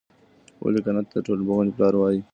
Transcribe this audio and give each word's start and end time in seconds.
ولي 0.63 0.81
کنت 0.85 1.05
ته 1.11 1.19
د 1.21 1.23
ټولنپوهنې 1.25 1.71
پلار 1.77 1.93
وايي؟ 1.97 2.19